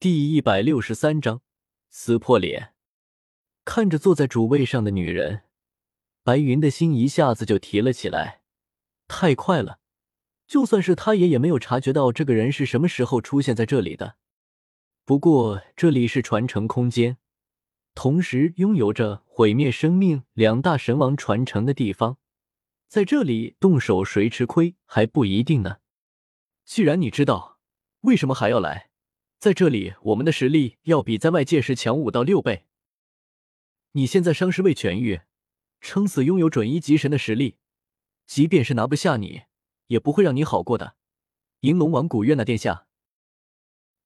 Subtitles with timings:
[0.00, 1.42] 第一百六十三章
[1.90, 2.72] 撕破脸。
[3.64, 5.42] 看着坐在主位上的女人，
[6.22, 8.42] 白云的心一下子就提了起来。
[9.08, 9.80] 太快了，
[10.46, 14.14] 就算是他爷也没有察觉到这个人是什么时候出现在这里的。
[15.04, 17.16] 不过这里是传承空间，
[17.96, 22.18] 同时拥有着毁灭生命两大神王传承的地方，
[22.86, 25.78] 在这里动手谁吃亏还不一定呢。
[26.64, 27.58] 既然你知道，
[28.02, 28.90] 为什么还要来？
[29.38, 32.64] 在这里，我们的实力要比在外界时强五到六倍。
[33.92, 35.20] 你现在伤势未痊愈，
[35.80, 37.56] 撑死拥有准一级神的实力，
[38.26, 39.42] 即便是拿不下你，
[39.86, 40.96] 也不会让你好过的。
[41.60, 42.86] 银龙王古月娜殿下。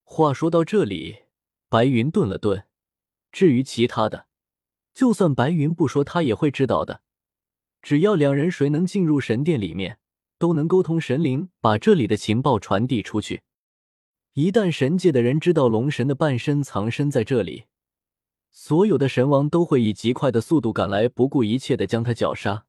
[0.05, 1.23] 话说到这里，
[1.71, 2.67] 白云顿了顿。
[3.31, 4.27] 至于其他的，
[4.93, 7.01] 就算白云不说，他也会知道的。
[7.81, 9.99] 只要两人谁能进入神殿里面，
[10.37, 13.43] 都能沟通神灵，把这里的情报传递出去。
[14.35, 17.67] 一旦神界的人知道龙神的半身藏身在这里，
[18.51, 22.65] 所有的神王都会以极快的速度赶来，不顾一切的将他绞杀，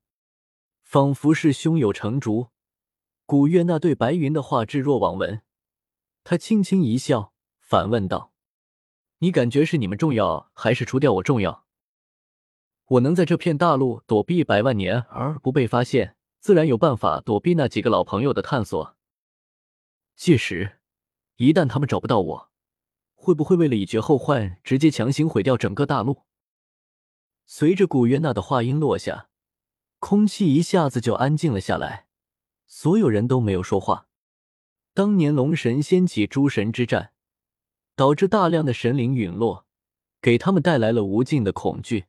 [0.81, 2.49] 仿佛是胸有成竹。
[3.25, 5.41] 古月娜对白云的话置若罔闻，
[6.25, 8.33] 他轻轻一笑，反问道
[9.19, 11.63] ：“你感觉是你们重要，还是除掉我重要？
[12.88, 18.97] 我能在这片大陆躲避百万年而不被发现，自然有办法躲避那几个老朋友的探索。
[20.17, 20.79] 届时。”
[21.37, 22.49] 一旦他们找不到我，
[23.15, 26.23] 会不会为了以绝后患，直接强行毁掉整个大陆？
[27.45, 29.29] 随着古月娜的话音落下，
[29.99, 32.07] 空气一下子就安静了下来，
[32.67, 34.07] 所有人都没有说话。
[34.93, 37.13] 当年龙神掀起诸神之战，
[37.95, 39.65] 导致大量的神灵陨落，
[40.21, 42.05] 给他们带来了无尽的恐惧。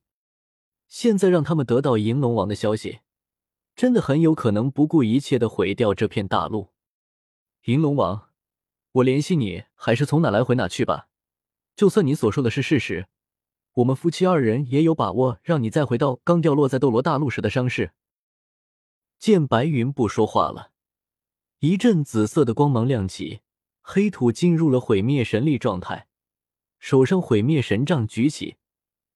[0.87, 3.01] 现在让他们得到银龙王的消息，
[3.75, 6.75] 真的很有可能不顾一切的毁掉这片大陆。
[7.65, 8.34] 银龙王。
[8.95, 11.09] 我联系你，还是从哪来回哪去吧。
[11.75, 13.09] 就算你所说的是事实，
[13.73, 17.93] 我们夫妻二人也有把握让你再回到刚掉落在斗罗大陆时的伤势。
[19.19, 20.71] 见白云不说话了，
[21.59, 23.41] 一阵紫色的光芒亮起，
[23.81, 26.07] 黑土进入了毁灭神力状态，
[26.79, 28.59] 手上毁灭神杖举起，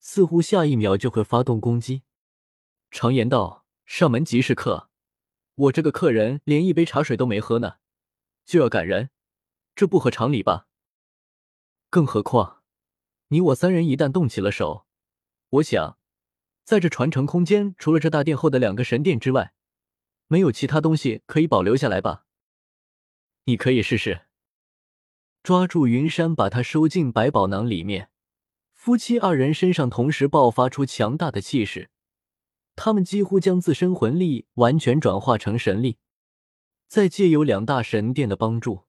[0.00, 2.03] 似乎下一秒就会发动攻击。
[2.91, 4.91] 常言道，上门即是客，
[5.54, 7.74] 我这个客人连一杯茶水都没喝呢，
[8.44, 9.10] 就要赶人。
[9.78, 10.66] 这不合常理吧？
[11.89, 12.65] 更何况，
[13.28, 14.89] 你我三人一旦动起了手，
[15.50, 16.00] 我想，
[16.65, 19.53] 在这传承空间，除了这大殿后的两个神殿之外，
[20.27, 22.25] 没有其他东西可以保留下来吧？
[23.44, 24.22] 你可以试试。
[25.44, 28.10] 抓住云山，把他收进百宝囊里面。
[28.72, 31.91] 夫妻二人身上同时爆发出强大的气势，
[32.75, 35.99] 他们几乎将自身魂力完全转化成神力，
[36.89, 38.88] 再借由两大神殿的帮助。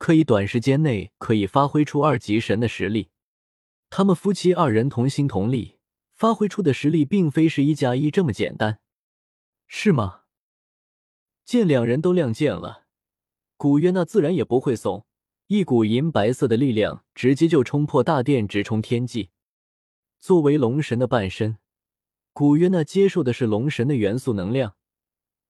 [0.00, 3.10] 可以短时间内可以发挥出二级神的实力，
[3.90, 5.76] 他们夫妻二人同心同力，
[6.14, 8.80] 发挥出的实力并非是一加一这么简单，
[9.66, 10.22] 是吗？
[11.44, 12.86] 见两人都亮剑了，
[13.58, 15.04] 古月娜自然也不会怂，
[15.48, 19.28] 一股银白色的力量直接就冲破大殿，直冲天际。
[20.18, 21.58] 作为龙神的半身，
[22.32, 24.76] 古月娜接受的是龙神的元素能量，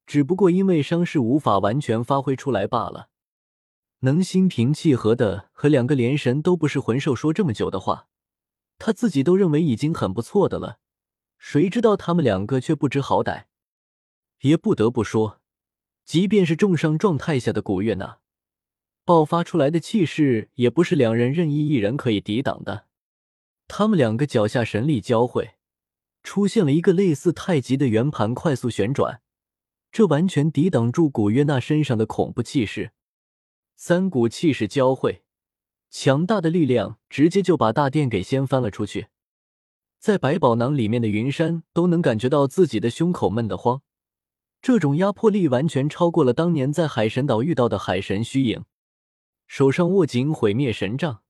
[0.07, 3.10] 只不过因为伤势无法完全发挥出来罢了。
[4.01, 8.09] 能心平气和的和两个连神都不是魂兽说这么久的话，
[8.79, 10.79] 他自己都认为已经很不错的了。
[11.37, 13.45] 谁知道他们两个却不知好歹。
[14.41, 15.41] 也不得不说，
[16.07, 18.21] 即便是重伤状态下的古月娜，
[19.05, 22.87] 爆发出来的气势也不是两人任意一人可以抵挡的。
[23.69, 25.57] 他们两个脚下神力交汇，
[26.23, 29.21] 出现了一个类似太极的圆盘快速旋转，
[29.93, 32.93] 这完全抵挡住古月娜身上的恐怖气势。
[33.83, 35.23] 三股气势交汇，
[35.89, 39.07] 强大的力量直接就把大殿给掀翻了出去。
[39.99, 43.81] 在百宝囊里面的云山都能感觉到自己的胸口闷得慌，
[44.61, 48.67] 这种压迫力完全超过了当年在海神岛遇到的海神虚影。
[49.47, 51.23] 手上握紧毁灭神杖，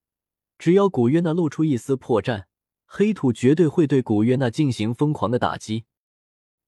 [0.58, 2.46] 只要古月娜露出一丝破绽，
[2.84, 5.84] 黑土绝对会对古月娜进行疯狂的打击。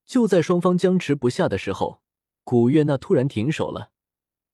[0.06, 2.00] 就在双方僵持不下的时候，
[2.44, 3.90] 古月娜突然停手了，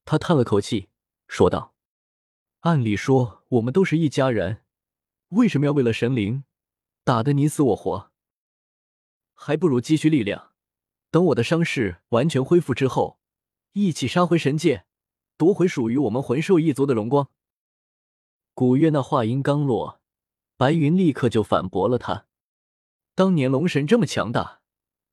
[0.06, 0.88] 她叹了口气。
[1.28, 1.74] 说道
[2.60, 4.64] ：“按理说我们都是一家人，
[5.28, 6.44] 为什么要为了神灵
[7.04, 8.10] 打得你死我活？
[9.34, 10.52] 还不如积蓄力量，
[11.10, 13.20] 等我的伤势完全恢复之后，
[13.74, 14.86] 一起杀回神界，
[15.36, 17.28] 夺回属于我们魂兽一族的荣光。”
[18.54, 20.00] 古月那话音刚落，
[20.56, 22.26] 白云立刻就反驳了他
[23.14, 24.62] ：“当年龙神这么强大，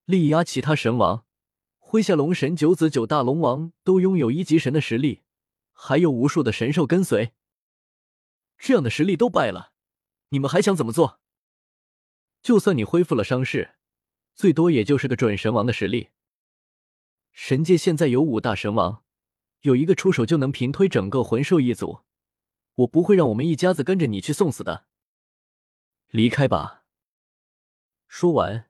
[0.06, 1.26] 力压其他神王，
[1.82, 5.24] 麾下龙神九子九大龙王都拥有一级神的实力。”
[5.77, 7.33] 还有无数的神兽跟随，
[8.57, 9.74] 这样的实力都败了，
[10.30, 11.19] 你们还想怎么做？
[12.42, 13.75] 就算你恢复了伤势，
[14.33, 16.10] 最多也就是个准神王的实力。
[17.33, 19.04] 神界现在有五大神王，
[19.62, 22.00] 有一个出手就能平推整个魂兽一族，
[22.75, 24.88] 我不会让我们一家子跟着你去送死的。
[26.07, 26.86] 离开吧。
[28.07, 28.69] 说完，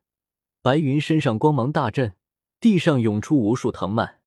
[0.61, 2.15] 白云身上光芒大振，
[2.59, 4.23] 地上涌出无数藤蔓。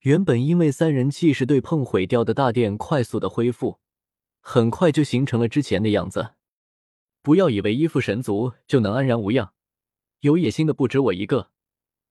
[0.00, 3.80] 原本因为三人气势对碰毁掉的大殿快速的恢复，
[4.40, 6.34] 很快就形成了之前的样子。
[7.22, 9.52] 不要以为依附神族就能安然无恙，
[10.20, 11.50] 有野心的不止我一个。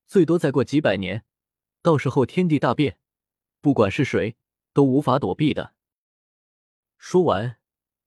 [0.05, 1.23] 最多再过几百年，
[1.81, 2.97] 到时候天地大变，
[3.61, 4.35] 不管是谁
[4.73, 5.73] 都无法躲避的。
[6.97, 7.57] 说完，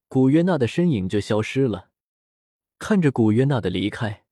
[0.07, 1.91] 古约娜的身影就消失了。
[2.79, 4.25] 看着古约娜的离开，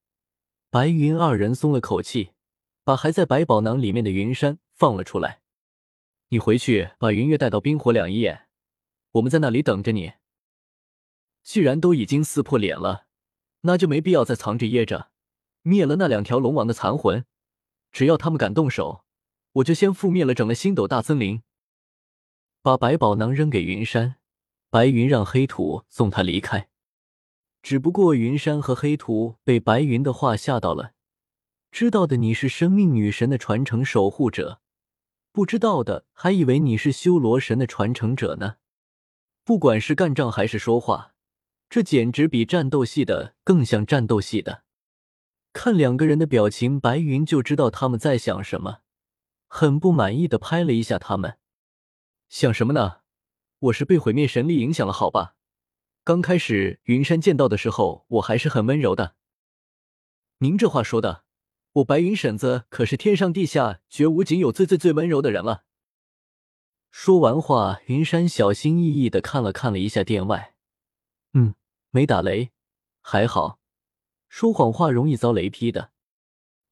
[0.70, 2.32] 白云二人松了口气，
[2.86, 5.42] 把还在百宝囊里面的云山放了出来。
[6.28, 8.46] 你回去把云月带到冰火两仪眼，
[9.10, 10.12] 我们在那里等着你。
[11.42, 13.06] 既然都已经撕破脸了，
[13.62, 15.10] 那就没必要再藏着掖着。
[15.62, 17.24] 灭了那两条龙王的残魂，
[17.90, 19.04] 只要他们敢动手，
[19.54, 21.42] 我就先覆灭了整个星斗大森林。
[22.62, 24.14] 把百宝囊扔给云山，
[24.70, 26.68] 白云让黑土送他离开。
[27.62, 30.92] 只不过云山和黑土被白云的话吓到了，
[31.76, 34.62] 知道的你是生命女神的传承守护者，
[35.30, 38.56] 不知道的还以为你是修罗神的传承者呢。
[39.44, 41.12] 不管是干仗还是说话，
[41.68, 44.62] 这简直比战斗系的更像战斗系的。
[45.52, 48.78] 看两个人的表情，白云就知道他们在想什么，
[49.46, 51.36] 很不满意的拍了一下他们，
[52.30, 53.00] 想什么呢？
[53.58, 55.34] 我是被毁灭神力影响了，好吧。
[56.02, 59.16] 刚开始云山见到的时候，我还是很温柔的。
[60.38, 61.25] 您这话说的，
[61.76, 65.64] 我白云婶子可是天上地下绝无仅有最最最温柔的人了。
[66.90, 70.54] 说完话，云山小心翼翼的看了看了一下殿外，
[71.34, 71.54] 嗯，
[71.90, 72.50] 没打雷，
[73.02, 73.60] 还好。
[74.30, 75.90] 说谎话容易遭雷劈的。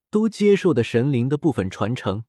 [0.09, 2.25] 都接受的神灵的部分传承，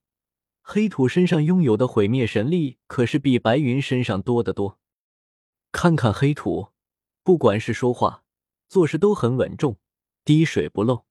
[0.61, 4.79] 黑土身上拥有的毁灭神力可是比白云身上多得多。
[5.71, 6.69] 看看黑土。
[7.23, 8.23] 不管是说话、
[8.67, 9.77] 做事都很稳重，
[10.25, 11.05] 滴水不漏。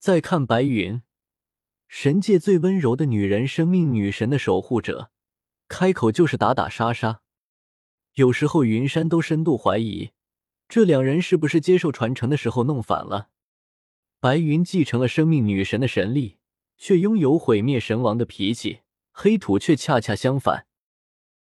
[0.00, 1.02] 再看白云，
[1.86, 5.10] 神界最温柔的女人，生命女神的守护者，
[5.68, 7.20] 开口就是打打杀杀。
[8.14, 10.12] 有时候云山都深度怀疑，
[10.66, 13.28] 这两人是不是接受传承的时候弄反了？
[14.20, 16.38] 白云继承了生命女神的神力，
[16.78, 18.80] 却拥有毁灭神王的脾气；
[19.12, 20.66] 黑土却恰恰相反，